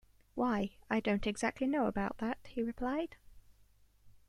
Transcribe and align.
‘Why, 0.33 0.71
I 0.89 0.99
don’t 0.99 1.27
exactly 1.27 1.67
know 1.67 1.85
about 1.85 2.17
that,’ 2.17 2.39
he 2.49 2.63
replied. 2.63 3.17